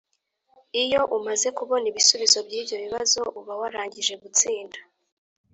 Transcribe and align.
Iyo 0.83 1.01
umaze 1.17 1.47
kubona 1.57 1.85
ibisubizo 1.91 2.37
by’ibyo 2.47 2.75
bibazo 2.83 3.21
uba 3.39 3.53
warangije 3.59 4.13
gutsinda 4.23 4.79